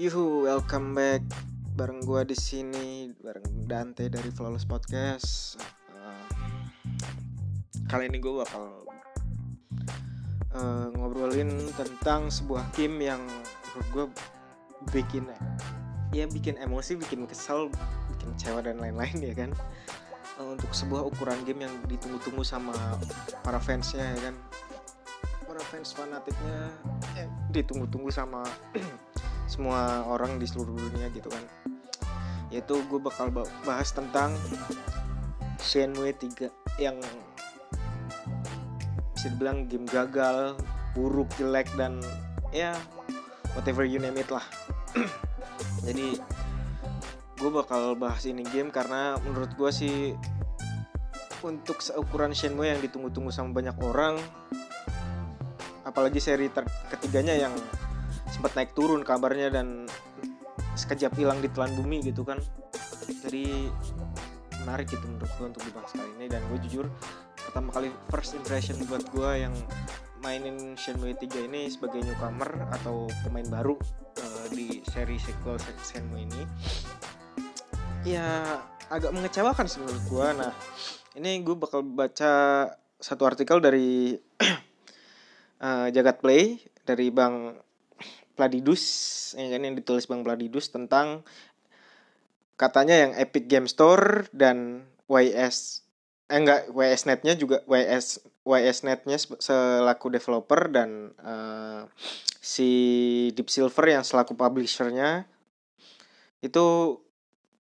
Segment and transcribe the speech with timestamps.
[0.00, 1.20] Yuhu, welcome back
[1.76, 5.60] bareng gua di sini bareng Dante dari Flawless Podcast.
[5.92, 6.24] Uh,
[7.84, 8.88] kali ini gue bakal
[10.56, 13.20] uh, ngobrolin tentang sebuah game yang
[13.76, 14.04] menurut gue
[14.96, 15.28] bikin
[16.16, 17.68] ya bikin emosi, bikin kesel,
[18.16, 19.52] bikin kecewa dan lain-lain ya kan.
[20.40, 22.72] Uh, untuk sebuah ukuran game yang ditunggu-tunggu sama
[23.44, 24.34] para fansnya ya kan.
[25.44, 26.72] Para fans fanatiknya
[27.20, 28.48] eh, ditunggu-tunggu sama
[29.50, 31.42] semua orang di seluruh dunia gitu kan
[32.50, 33.30] yaitu gue bakal
[33.66, 34.34] bahas tentang
[35.58, 36.50] Shenmue 3
[36.82, 36.98] yang
[39.14, 40.56] bisa dibilang game gagal,
[40.96, 42.00] buruk, jelek dan
[42.50, 42.74] ya
[43.54, 44.42] whatever you name it lah.
[45.86, 46.18] Jadi
[47.38, 50.16] gue bakal bahas ini game karena menurut gue sih
[51.40, 54.20] untuk seukuran Shenmue yang ditunggu-tunggu sama banyak orang
[55.88, 56.52] apalagi seri
[56.92, 57.54] ketiganya yang
[58.30, 59.90] sempat naik turun kabarnya dan
[60.78, 62.38] sekejap hilang di telan bumi gitu kan.
[63.26, 63.68] Jadi
[64.64, 66.26] menarik gitu menurut gue untuk dibahas kali ini.
[66.30, 66.86] Dan gue jujur
[67.50, 69.54] pertama kali first impression buat gue yang
[70.20, 73.74] mainin Shenmue 3 ini sebagai newcomer atau pemain baru
[74.20, 76.42] uh, di seri sequel Shenmue ini
[78.04, 78.60] ya
[78.92, 80.52] agak mengecewakan sih menurut gue nah
[81.16, 82.32] ini gue bakal baca
[83.00, 84.14] satu artikel dari
[85.64, 87.56] uh, Jagat Play dari Bang
[88.40, 88.82] Pladidus
[89.36, 91.20] ya kan yang ditulis Bang Pladidus tentang
[92.56, 95.84] katanya yang Epic Game Store dan YS
[96.30, 101.84] eh enggak YS Netnya juga YS YS Netnya selaku developer dan uh,
[102.40, 102.70] si
[103.36, 105.28] Deep Silver yang selaku publishernya
[106.40, 106.96] itu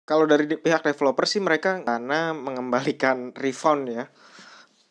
[0.10, 4.06] kalau dari pihak developer sih mereka karena mengembalikan refund ya.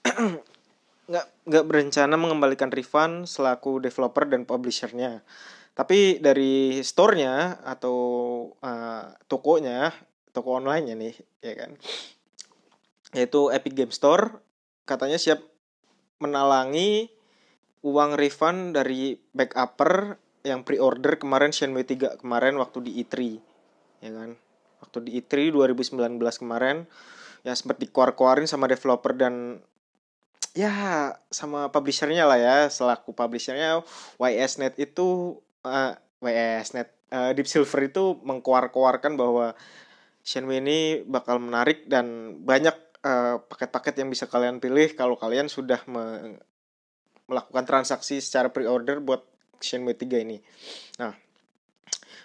[1.10, 5.24] Nggak nggak berencana mengembalikan refund selaku developer dan publishernya
[5.78, 7.98] tapi dari store-nya atau
[8.58, 9.94] uh, tokonya,
[10.34, 11.70] toko online-nya nih, ya kan.
[13.14, 14.42] Yaitu Epic Game Store
[14.82, 15.38] katanya siap
[16.18, 17.14] menalangi
[17.86, 23.14] uang refund dari backupper yang pre-order kemarin Shenmue 3 kemarin waktu di E3.
[24.02, 24.34] Ya kan.
[24.82, 25.94] Waktu di E3 2019
[26.42, 26.90] kemarin
[27.46, 29.62] yang sempat dikeluar-keluarin sama developer dan
[30.58, 33.78] ya sama publishernya lah ya selaku publishernya
[34.18, 35.92] YSNet itu uh, eh,
[36.22, 39.54] WSNet uh, eh, Deep Silver itu mengkuar-kuarkan bahwa
[40.22, 45.48] Shenmue ini bakal menarik dan banyak eh, paket-paket uh, yang bisa kalian pilih kalau kalian
[45.48, 46.36] sudah me
[47.28, 49.24] melakukan transaksi secara pre-order buat
[49.60, 50.40] Shenmue 3 ini.
[51.00, 51.12] Nah,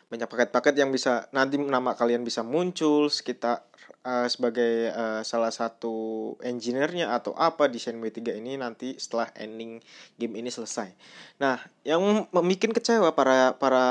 [0.08, 3.68] banyak paket-paket yang bisa nanti nama kalian bisa muncul sekitar
[4.04, 9.80] uh, sebagai uh, salah satu engineer-nya atau apa di Shenmue 3 ini nanti setelah ending
[10.20, 10.92] game ini selesai.
[11.40, 13.86] Nah, yang membuat kecewa para para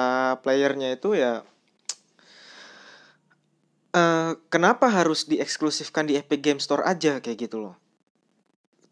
[0.45, 1.43] playernya itu ya
[3.97, 7.77] uh, kenapa harus dieksklusifkan di Epic Game Store aja kayak gitu loh.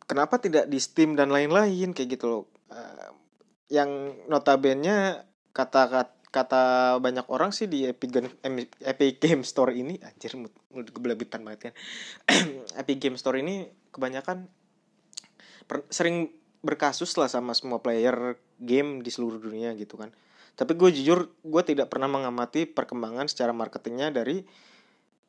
[0.08, 2.44] Kenapa tidak di Steam dan lain-lain kayak gitu loh.
[2.66, 3.14] Uh,
[3.70, 5.22] yang notabene
[5.54, 8.30] kata-kata kata banyak orang sih di Epic Game,
[8.86, 11.74] Epic Game Store ini anjir menurut gue belebitan banget kan
[12.80, 14.46] Epic Game Store ini kebanyakan
[15.70, 16.30] per, sering
[16.60, 20.12] berkasus lah sama semua player game di seluruh dunia gitu kan.
[20.58, 24.44] Tapi gue jujur gue tidak pernah mengamati perkembangan secara marketingnya dari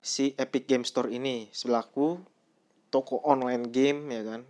[0.02, 2.20] si Epic Game Store ini selaku
[2.92, 4.42] toko online game ya kan.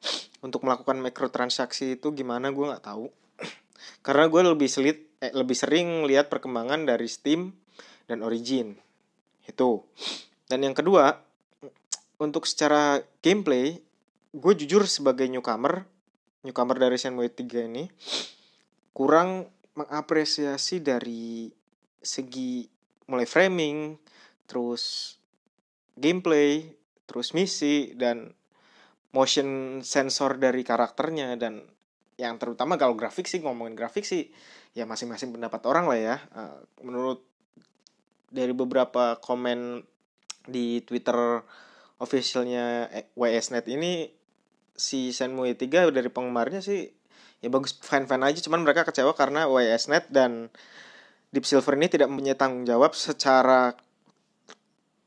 [0.46, 3.12] Untuk melakukan mikrotransaksi itu gimana gue nggak tahu.
[4.06, 7.52] Karena gue lebih selit eh, lebih sering lihat perkembangan dari Steam
[8.08, 8.74] dan Origin.
[9.46, 9.84] Itu.
[10.50, 11.14] Dan yang kedua
[12.20, 13.80] untuk secara gameplay
[14.30, 15.88] gue jujur sebagai newcomer
[16.44, 17.84] newcomer dari Shenmue 3 ini
[18.94, 21.48] kurang mengapresiasi dari
[22.00, 22.68] segi
[23.08, 23.96] mulai framing
[24.44, 25.16] terus
[25.96, 26.64] gameplay
[27.08, 28.32] terus misi dan
[29.10, 31.66] motion sensor dari karakternya dan
[32.20, 34.28] yang terutama kalau grafik sih ngomongin grafik sih
[34.76, 36.16] ya masing-masing pendapat orang lah ya.
[36.36, 37.24] Uh, menurut
[38.28, 39.80] dari beberapa komen
[40.44, 41.40] di Twitter
[41.96, 44.12] officialnya WSNet ini
[44.76, 46.92] si Shenmue 3 dari penggemarnya sih
[47.40, 48.38] ya bagus fan-fan aja.
[48.44, 50.52] Cuman mereka kecewa karena WSNet dan
[51.32, 53.72] Deep Silver ini tidak punya tanggung jawab secara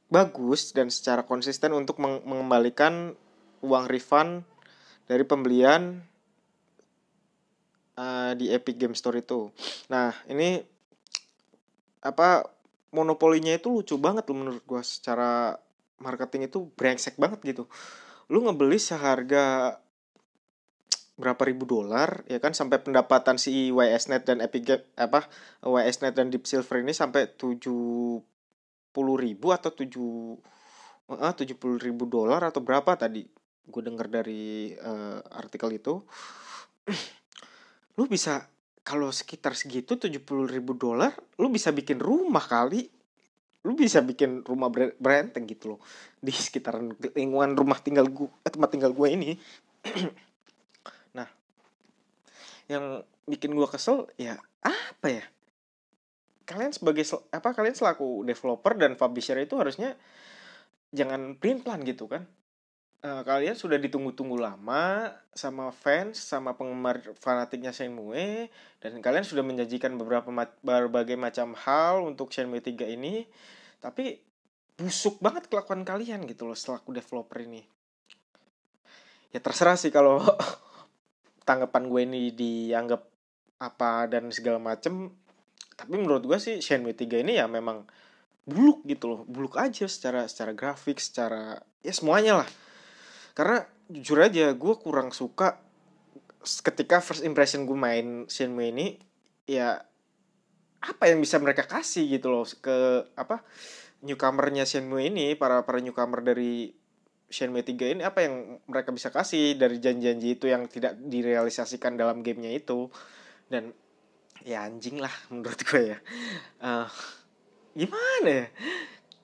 [0.09, 3.17] bagus dan secara konsisten untuk mengembalikan
[3.65, 4.45] uang refund
[5.09, 6.05] dari pembelian
[7.97, 9.49] uh, di Epic Game Store itu.
[9.89, 10.61] Nah, ini
[12.03, 12.43] apa
[12.93, 15.55] monopolinya itu lucu banget loh menurut gua secara
[15.97, 17.63] marketing itu brengsek banget gitu.
[18.29, 19.77] Lu ngebeli seharga
[21.13, 25.29] berapa ribu dolar ya kan sampai pendapatan si YSNet dan Epic Game apa
[25.61, 28.17] YSNet dan Deep Silver ini sampai tujuh
[28.89, 30.37] puluh ribu atau tujuh
[31.13, 33.29] ah tujuh puluh ribu dolar atau berapa tadi
[33.63, 36.01] gue denger dari uh, artikel itu
[37.93, 38.49] lu bisa
[38.83, 42.89] kalau sekitar segitu tujuh puluh ribu dolar lu bisa bikin rumah kali.
[43.63, 44.67] Lu bisa bikin rumah
[44.99, 45.79] berenteng gitu loh.
[46.19, 49.31] Di sekitaran lingkungan rumah tinggal gue eh, tempat tinggal gue ini.
[52.71, 55.23] Yang bikin gue kesel ya apa ya?
[56.43, 59.95] Kalian sebagai apa kalian selaku developer dan publisher itu harusnya
[60.91, 62.27] jangan plan plan gitu kan
[63.03, 68.47] uh, kalian sudah ditunggu-tunggu lama sama fans sama penggemar fanatiknya Shenmue
[68.79, 73.27] dan kalian sudah menjanjikan beberapa ma berbagai macam hal untuk Shenmue 3 ini.
[73.83, 74.15] Tapi
[74.79, 77.61] busuk banget kelakuan kalian gitu loh selaku developer ini.
[79.35, 80.23] Ya terserah sih kalau
[81.47, 83.03] tanggapan gue ini dianggap
[83.59, 85.11] apa dan segala macem.
[85.73, 87.83] Tapi menurut gue sih Shenmue 3 ini ya memang
[88.47, 89.21] buluk gitu loh.
[89.27, 92.49] Buluk aja secara secara grafik secara ya semuanya lah
[93.33, 95.61] karena jujur aja gue kurang suka
[96.43, 98.97] ketika first impression gue main Shenmue ini
[99.45, 99.81] ya
[100.83, 103.45] apa yang bisa mereka kasih gitu loh ke apa
[104.03, 106.75] newcomernya Shenmue ini para para newcomer dari
[107.33, 112.21] Shenmue 3 ini apa yang mereka bisa kasih dari janji-janji itu yang tidak direalisasikan dalam
[112.21, 112.93] gamenya itu.
[113.49, 113.73] Dan
[114.45, 115.99] ya anjing lah menurut gue ya.
[116.61, 116.85] Uh,
[117.73, 118.45] gimana ya?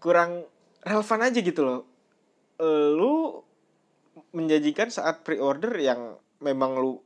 [0.02, 0.50] Kurang
[0.82, 1.82] relevan aja gitu loh.
[2.58, 3.14] Uh, lu
[4.32, 7.00] menjanjikan saat pre-order yang memang lu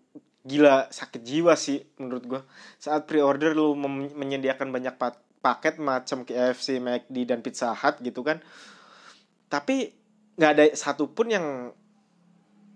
[0.44, 2.42] gila sakit jiwa sih menurut gue
[2.76, 3.80] saat pre-order lu
[4.12, 4.96] menyediakan banyak
[5.44, 8.40] paket macam KFC, McD dan Pizza Hut gitu kan.
[9.52, 9.92] Tapi
[10.40, 11.46] nggak ada satupun yang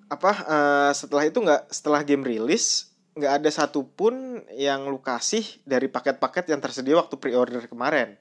[0.07, 5.89] apa uh, setelah itu nggak setelah game rilis nggak ada satupun yang lu kasih dari
[5.89, 8.13] paket-paket yang tersedia waktu pre-order kemarin.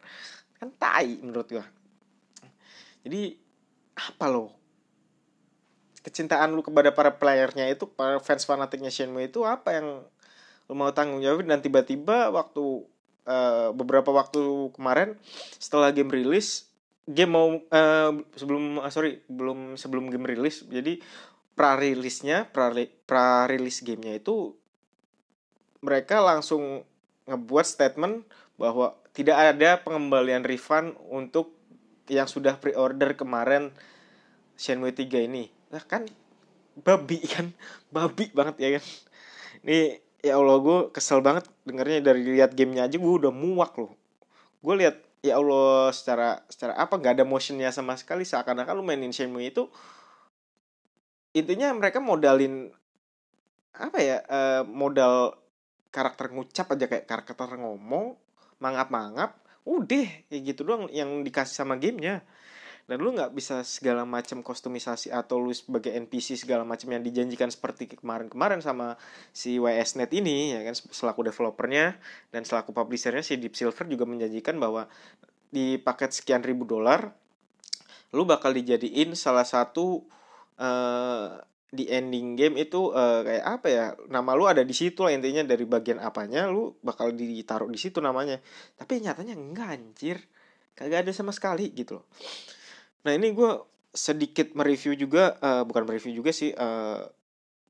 [0.56, 1.66] Kan tai menurut gua.
[3.04, 3.36] Jadi
[3.92, 4.55] apa lo
[6.06, 10.06] kecintaan lu kepada para playernya itu para fans fanatiknya Shenmue itu apa yang
[10.70, 12.86] lu mau tanggung jawab dan tiba-tiba waktu
[13.26, 15.18] uh, beberapa waktu kemarin
[15.58, 16.70] setelah game rilis
[17.10, 21.02] game mau uh, sebelum uh, sorry belum sebelum game rilis jadi
[21.58, 22.70] pra rilisnya pra,
[23.02, 24.54] pra rilis gamenya itu
[25.82, 26.86] mereka langsung
[27.26, 28.22] ngebuat statement
[28.54, 31.50] bahwa tidak ada pengembalian refund untuk
[32.06, 33.74] yang sudah pre-order kemarin
[34.56, 35.55] Shenmue 3 ini.
[35.76, 36.08] Nah kan
[36.81, 37.52] babi kan,
[37.93, 38.84] babi banget ya kan.
[39.69, 43.93] Ini ya Allah gue kesel banget dengarnya dari lihat gamenya aja gue udah muak loh.
[44.64, 49.12] Gue lihat ya Allah secara secara apa nggak ada motionnya sama sekali seakan-akan lu mainin
[49.12, 49.69] Shenmue itu
[51.37, 52.73] intinya mereka modalin
[53.76, 55.37] apa ya uh, modal
[55.93, 58.17] karakter ngucap aja kayak karakter ngomong
[58.56, 59.37] mangap-mangap
[59.69, 62.25] udah kayak gitu doang yang dikasih sama gamenya
[62.86, 67.50] dan lu nggak bisa segala macam kostumisasi atau lu sebagai NPC segala macam yang dijanjikan
[67.50, 68.94] seperti kemarin-kemarin sama
[69.34, 71.98] si YSNet ini ya kan selaku developernya
[72.30, 74.86] dan selaku publishernya si Deep Silver juga menjanjikan bahwa
[75.50, 77.10] di paket sekian ribu dolar
[78.14, 80.06] lu bakal dijadiin salah satu
[80.62, 81.42] uh,
[81.74, 85.42] di ending game itu uh, kayak apa ya nama lu ada di situ lah intinya
[85.42, 88.38] dari bagian apanya lu bakal ditaruh di situ namanya.
[88.78, 90.22] Tapi nyatanya enggak anjir.
[90.78, 92.06] Kagak ada sama sekali gitu loh
[93.06, 93.62] Nah ini gue
[93.94, 96.50] sedikit mereview juga, uh, bukan mereview juga sih.
[96.50, 97.06] Uh,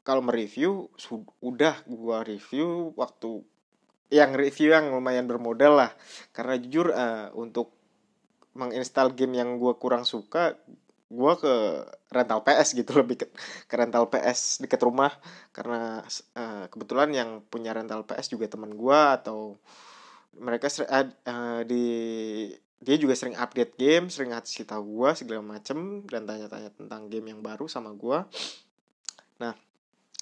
[0.00, 3.45] kalau mereview sudah gue review waktu
[4.09, 5.93] yang review yang lumayan bermodal lah.
[6.33, 7.76] Karena jujur uh, untuk
[8.57, 10.57] menginstal game yang gue kurang suka,
[11.07, 11.55] gue ke
[12.11, 13.26] rental PS gitu lebih ke,
[13.69, 15.12] ke rental PS deket rumah
[15.55, 16.02] karena
[16.35, 19.55] uh, kebetulan yang punya rental PS juga teman gue atau
[20.37, 21.87] mereka uh, di
[22.80, 27.33] dia juga sering update game sering ngasih tahu gue segala macem dan tanya-tanya tentang game
[27.33, 28.18] yang baru sama gue
[29.40, 29.52] nah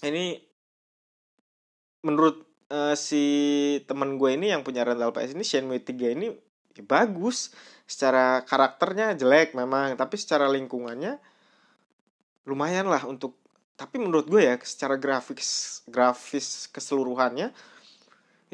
[0.04, 0.38] ini
[2.04, 3.24] menurut uh, si
[3.88, 6.28] teman gue ini yang punya rental PS ini Shenmue 3 ini
[6.76, 7.50] ya bagus.
[7.84, 11.20] Secara karakternya jelek memang tapi secara lingkungannya
[12.48, 13.40] lumayan lah untuk
[13.74, 17.50] tapi menurut gue ya secara grafis grafis keseluruhannya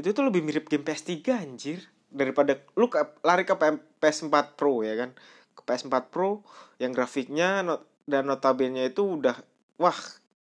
[0.01, 3.55] itu tuh lebih mirip game PS3 anjir daripada lu ke, lari ke
[4.03, 5.11] PS4 Pro ya kan?
[5.55, 6.43] Ke PS4 Pro
[6.83, 9.39] yang grafiknya not, dan notabene itu udah
[9.79, 9.97] wah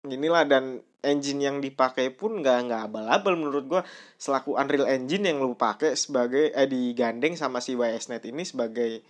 [0.08, 3.82] inilah dan engine yang dipakai pun nggak nggak abal-abal menurut gua.
[4.18, 9.04] Selaku Unreal Engine yang lu pakai sebagai eh digandeng sama si YSNet ini sebagai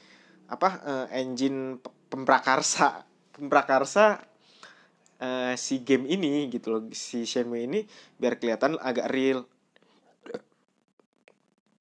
[0.48, 3.04] apa uh, engine pemprakarsa
[3.36, 4.24] pemprakarsa
[5.20, 7.84] uh, si game ini gitu loh si Shenmue ini
[8.18, 9.46] biar kelihatan agak real.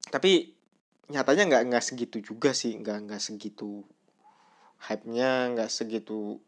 [0.07, 0.56] Tapi
[1.07, 3.87] nyatanya nggak nggak segitu juga sih nggak nggak segitu
[4.77, 6.43] hype-nya nggak segitu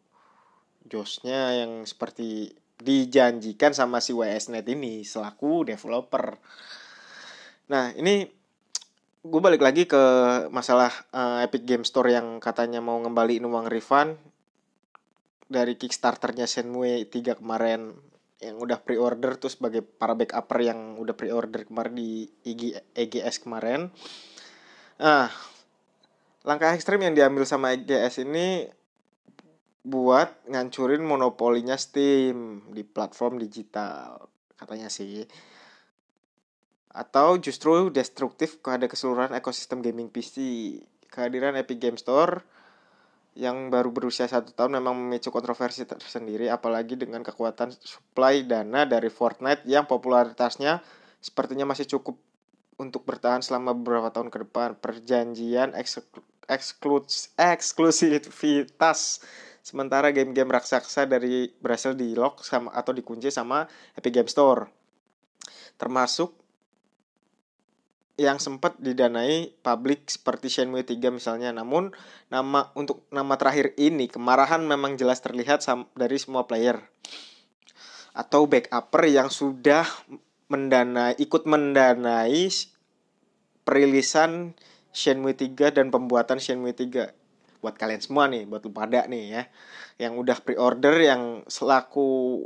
[0.85, 6.39] josnya yang seperti dijanjikan sama si WSNet ini selaku developer.
[7.67, 8.23] Nah ini
[9.19, 10.03] gue balik lagi ke
[10.47, 14.15] masalah uh, Epic Game Store yang katanya mau ngembaliin uang refund
[15.51, 17.91] dari Kickstarternya Shenmue 3 kemarin
[18.39, 22.31] yang udah pre-order tuh sebagai para backupper yang udah pre-order kemarin di
[22.95, 23.91] EGS kemarin.
[24.99, 25.31] Nah,
[26.43, 28.67] langkah ekstrim yang diambil sama EGS ini
[29.87, 34.27] buat ngancurin monopolinya Steam di platform digital
[34.59, 35.23] katanya sih.
[36.91, 40.35] Atau justru destruktif kepada keseluruhan ekosistem gaming PC
[41.07, 42.43] kehadiran Epic Game Store
[43.39, 49.07] yang baru berusia satu tahun memang memicu kontroversi tersendiri apalagi dengan kekuatan supply dana dari
[49.07, 50.83] Fortnite yang popularitasnya
[51.23, 52.19] sepertinya masih cukup
[52.79, 55.75] untuk bertahan selama beberapa tahun ke depan perjanjian
[57.37, 58.99] eksklusivitas
[59.59, 64.71] Sementara game-game raksasa dari berhasil di lock sama atau dikunci sama Epic Game Store.
[65.75, 66.33] Termasuk
[68.19, 71.53] yang sempat didanai publik seperti Shenmue 3 misalnya.
[71.53, 71.91] Namun
[72.31, 75.63] nama untuk nama terakhir ini kemarahan memang jelas terlihat
[75.95, 76.79] dari semua player
[78.11, 79.85] atau backupper yang sudah
[80.49, 82.49] mendanai ikut mendanai
[83.63, 84.57] perilisan
[84.89, 87.13] Shenmue 3 dan pembuatan Shenmue 3
[87.59, 89.43] buat kalian semua nih, buat lu pada nih ya,
[89.99, 92.43] yang udah pre-order yang selaku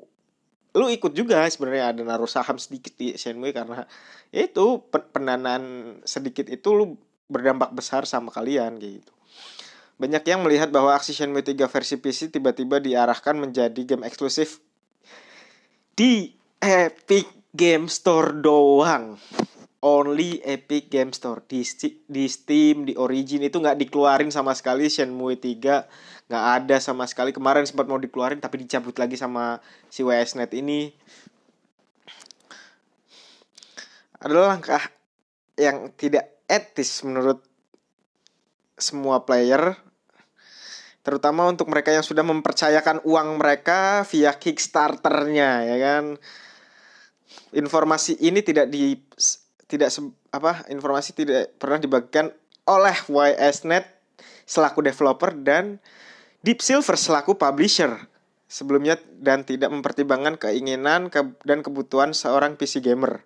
[0.74, 3.86] lu ikut juga sebenarnya ada naruh saham sedikit di Shenmue karena
[4.34, 6.98] itu pendanaan sedikit itu lu
[7.30, 9.14] berdampak besar sama kalian gitu.
[10.02, 14.66] Banyak yang melihat bahwa aksi Shenmue 3 versi PC tiba-tiba diarahkan menjadi game eksklusif
[15.94, 19.22] di Epic Game Store doang.
[19.84, 21.46] Only Epic Game Store.
[21.46, 21.62] Di
[22.10, 24.90] di Steam di Origin itu nggak dikeluarin sama sekali.
[24.90, 27.30] Shenmue 3 nggak ada sama sekali.
[27.30, 30.90] Kemarin sempat mau dikeluarin tapi dicabut lagi sama si WSNet ini.
[34.18, 34.82] Adalah langkah
[35.54, 37.46] yang tidak etis menurut
[38.82, 39.78] semua player
[41.04, 46.04] terutama untuk mereka yang sudah mempercayakan uang mereka via Kickstarternya ya kan
[47.54, 48.98] informasi ini tidak di
[49.70, 52.30] tidak se apa informasi tidak pernah dibagikan
[52.68, 53.86] oleh YSNet
[54.44, 55.80] selaku developer dan
[56.44, 58.12] Deep Silver selaku publisher.
[58.52, 63.26] Sebelumnya dan tidak mempertimbangkan keinginan ke dan kebutuhan seorang PC gamer.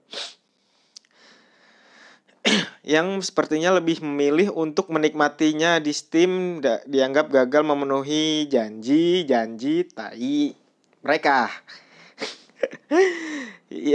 [2.88, 10.56] Yang sepertinya lebih memilih untuk menikmatinya di Steam dianggap gagal memenuhi janji-janji tai
[11.04, 11.52] mereka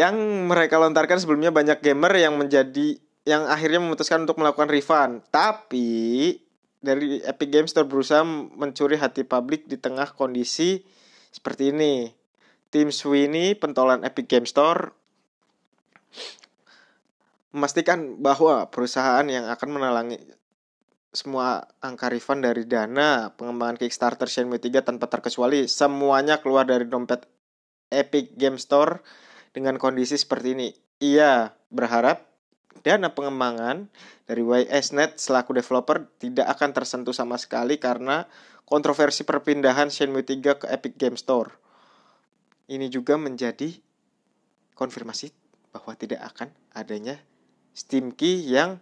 [0.02, 5.23] yang mereka lontarkan sebelumnya banyak gamer yang menjadi yang akhirnya memutuskan untuk melakukan refund.
[5.31, 6.35] Tapi
[6.83, 10.83] dari Epic Games Store berusaha mencuri hati publik di tengah kondisi
[11.31, 12.11] seperti ini.
[12.73, 14.97] Tim Sweeney, pentolan Epic Games Store,
[17.52, 20.16] memastikan bahwa perusahaan yang akan menalangi
[21.12, 27.28] semua angka refund dari dana pengembangan Kickstarter Shenmue 3 tanpa terkecuali semuanya keluar dari dompet
[27.93, 29.05] Epic Game Store
[29.53, 30.69] dengan kondisi seperti ini.
[31.05, 32.25] Ia berharap
[32.81, 33.93] dana pengembangan
[34.25, 38.25] dari YSNet selaku developer tidak akan tersentuh sama sekali karena
[38.65, 41.53] kontroversi perpindahan Shenmue 3 ke Epic Game Store.
[42.73, 43.77] Ini juga menjadi
[44.73, 45.29] konfirmasi
[45.71, 47.21] bahwa tidak akan adanya
[47.77, 48.81] Steam Key yang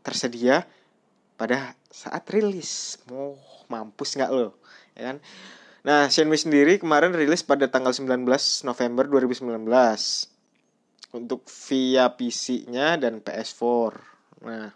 [0.00, 0.64] tersedia
[1.36, 3.00] pada saat rilis.
[3.12, 3.36] Mau
[3.68, 4.56] mampus nggak lo?
[4.96, 5.16] Ya kan?
[5.86, 8.26] Nah, Shenmue sendiri kemarin rilis pada tanggal 19
[8.66, 9.70] November 2019
[11.14, 13.94] untuk via PC-nya dan PS4.
[14.42, 14.74] Nah,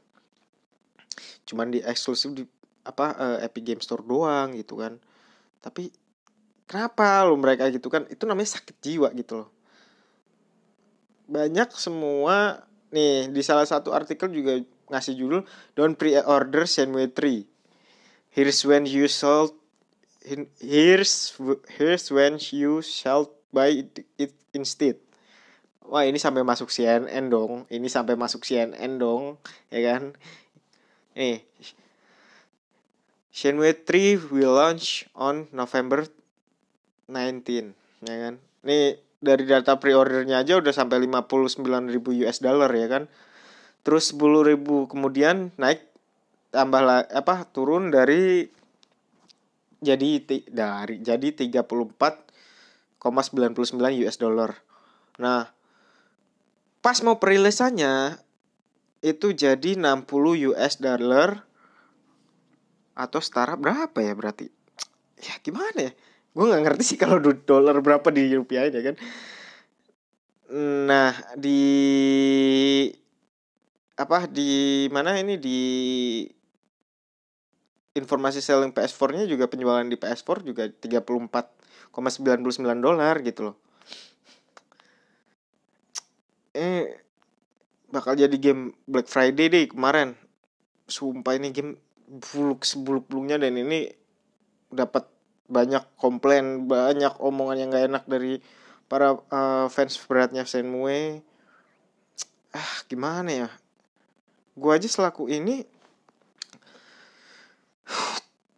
[1.51, 2.47] cuman di eksklusif di
[2.87, 5.03] apa uh, Epic Game Store doang gitu kan.
[5.59, 5.91] Tapi
[6.71, 8.07] kenapa lo mereka gitu kan?
[8.07, 9.51] Itu namanya sakit jiwa gitu loh.
[11.27, 12.63] Banyak semua
[12.95, 14.63] nih di salah satu artikel juga
[14.95, 15.43] ngasih judul
[15.75, 17.51] Don't pre-order Shenmue 3.
[18.31, 19.60] Here's when you sold
[20.61, 21.33] here's
[21.77, 23.73] here's when you shall buy
[24.21, 25.01] it instead.
[25.91, 27.67] Wah ini sampai masuk CNN dong.
[27.67, 29.41] Ini sampai masuk CNN dong
[29.73, 30.15] ya kan?
[31.17, 31.43] Nih.
[33.31, 36.05] Shenmue 3 will launch on November
[37.09, 37.75] 19
[38.05, 38.35] ya kan?
[38.67, 43.09] Nih dari data pre-ordernya aja udah sampai 59 ribu US dollar ya kan?
[43.81, 45.91] Terus 10 ribu kemudian naik
[46.53, 48.51] tambah apa turun dari
[49.81, 53.01] jadi dari jadi 34
[54.05, 54.61] US dollar.
[55.17, 55.49] Nah,
[56.85, 58.21] pas mau perilisannya
[59.01, 61.49] itu jadi 60 US dollar
[62.93, 64.53] atau setara berapa ya berarti?
[65.21, 65.93] Ya gimana ya?
[66.37, 68.97] Gue nggak ngerti sih kalau dolar berapa di rupiah ya kan.
[70.89, 71.63] Nah di
[73.97, 75.61] apa di mana ini di
[77.95, 81.91] informasi selling PS4-nya juga penjualan di PS4 juga 34,99
[82.79, 83.57] dolar gitu loh.
[86.55, 87.03] Eh
[87.91, 90.15] bakal jadi game Black Friday deh kemarin.
[90.87, 91.79] Sumpah ini game
[92.11, 93.91] buluk sebuluk-buluknya dan ini
[94.71, 95.07] dapat
[95.51, 98.39] banyak komplain, banyak omongan yang gak enak dari
[98.87, 101.23] para uh, fans beratnya Shenmue.
[102.55, 103.49] Ah, gimana ya?
[104.55, 105.67] Gua aja selaku ini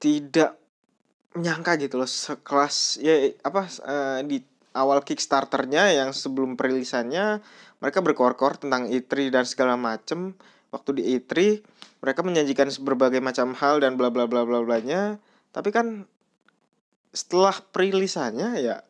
[0.03, 0.59] tidak
[1.39, 4.43] menyangka gitu loh sekelas ya apa uh, di
[4.75, 7.41] awal Kickstarternya yang sebelum perilisannya
[7.79, 10.35] mereka berkor-kor tentang E3 dan segala macem.
[10.73, 11.61] Waktu di E3
[12.01, 15.21] mereka menjanjikan berbagai macam hal dan bla bla bla bla blanya.
[15.53, 16.09] Tapi kan
[17.13, 18.81] setelah perilisannya ya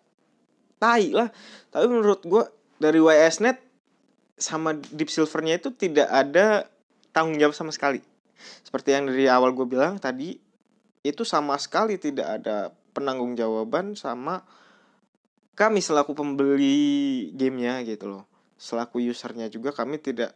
[0.78, 1.32] tai lah.
[1.74, 2.44] Tapi menurut gue
[2.78, 3.58] dari YSNet
[4.38, 6.66] sama Deep Silvernya itu tidak ada
[7.10, 8.04] tanggung jawab sama sekali.
[8.62, 10.51] Seperti yang dari awal gue bilang tadi
[11.02, 14.46] itu sama sekali tidak ada penanggung jawaban sama
[15.52, 18.24] kami selaku pembeli gamenya gitu loh.
[18.56, 20.32] Selaku usernya juga kami tidak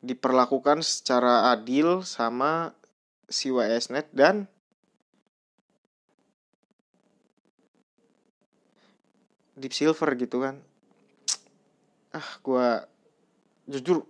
[0.00, 2.72] diperlakukan secara adil sama
[3.28, 4.48] si WSNet dan
[9.60, 10.56] Deep Silver gitu kan.
[12.10, 12.66] Ah gue
[13.70, 14.08] jujur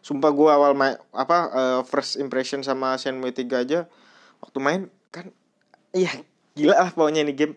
[0.00, 3.80] sumpah gue awal main apa uh, first impression sama Shenmue 3 aja
[4.38, 4.82] waktu main
[5.12, 5.28] kan
[5.92, 6.10] iya
[6.56, 7.54] gila lah pokoknya ini game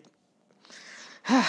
[1.26, 1.48] Hah,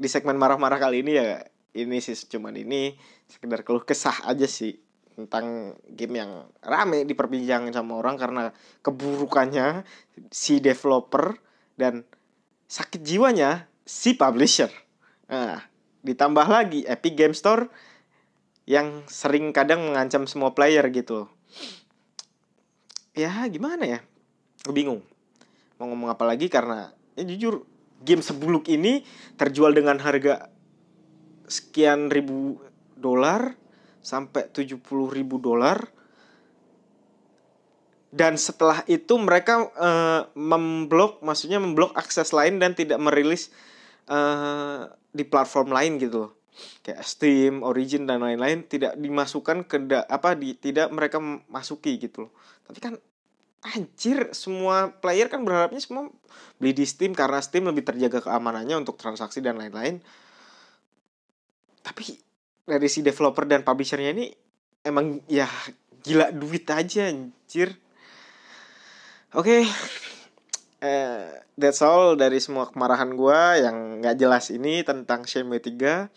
[0.00, 1.44] di segmen marah-marah kali ini ya
[1.76, 2.96] ini sih cuman ini
[3.28, 4.80] sekedar keluh kesah aja sih
[5.12, 8.44] tentang game yang rame diperbincangkan sama orang karena
[8.80, 9.84] keburukannya
[10.32, 11.36] si developer
[11.76, 12.08] dan
[12.64, 14.72] sakit jiwanya si publisher.
[15.28, 15.60] Nah,
[16.00, 17.68] ditambah lagi Epic Game Store
[18.64, 21.28] yang sering kadang mengancam semua player gitu.
[23.12, 24.00] Ya gimana ya?
[24.64, 25.04] Bingung
[25.80, 26.52] mau ngomong apa lagi?
[26.52, 27.64] Karena ya jujur
[28.04, 29.00] game sebuluk ini
[29.40, 30.52] terjual dengan harga
[31.48, 32.60] sekian ribu
[32.94, 33.56] dolar
[34.04, 35.88] sampai 70 ribu dolar.
[38.10, 43.54] Dan setelah itu mereka uh, memblok maksudnya memblok akses lain dan tidak merilis
[44.10, 46.32] uh, di platform lain gitu loh.
[46.82, 49.78] Kayak Steam, Origin dan lain-lain tidak dimasukkan ke
[50.10, 52.32] apa di tidak mereka masuki gitu loh.
[52.66, 52.94] Tapi kan
[53.60, 56.08] anjir semua player kan berharapnya semua
[56.56, 60.00] beli di Steam karena Steam lebih terjaga keamanannya untuk transaksi dan lain-lain.
[61.84, 62.16] Tapi
[62.64, 64.32] dari si developer dan publishernya ini
[64.84, 65.48] emang ya
[66.00, 67.76] gila duit aja anjir.
[69.36, 69.62] Oke okay.
[70.82, 71.28] uh,
[71.60, 76.08] that's all dari semua kemarahan gue yang nggak jelas ini tentang Shenmue 3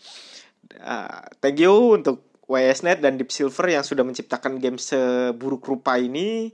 [0.80, 6.52] uh, thank you untuk YSNet dan Deep Silver yang sudah menciptakan game seburuk rupa ini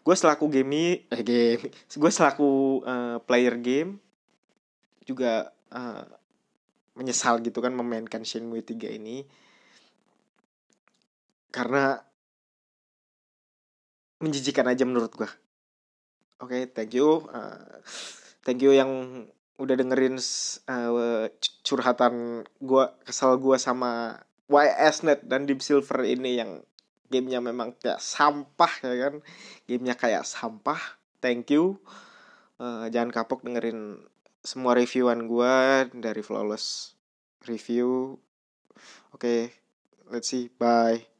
[0.00, 1.70] gue selaku game eh game.
[1.96, 4.00] Gue selaku uh, player game
[5.04, 6.04] juga uh,
[6.96, 9.24] menyesal gitu kan memainkan Shenmue 3 ini.
[11.50, 11.98] Karena
[14.20, 15.30] menjijikan aja menurut gue
[16.40, 17.80] oke okay, thank you uh,
[18.44, 19.24] thank you yang
[19.60, 20.16] udah dengerin
[20.68, 21.28] uh,
[21.64, 26.60] curhatan gue kesal gue sama YSNet dan Deep Silver ini yang
[27.10, 29.14] gamenya memang kayak sampah ya kan?
[29.66, 30.80] Gamenya kayak sampah.
[31.20, 31.76] Thank you.
[32.56, 34.00] Uh, jangan kapok dengerin
[34.40, 35.54] semua reviewan gue
[35.92, 36.96] dari flawless
[37.44, 38.16] review.
[39.12, 39.40] Oke okay,
[40.08, 40.48] let's see.
[40.56, 41.19] Bye